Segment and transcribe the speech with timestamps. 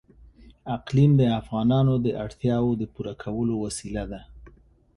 [0.75, 4.21] اقلیم د افغانانو د اړتیاوو د پوره کولو وسیله ده.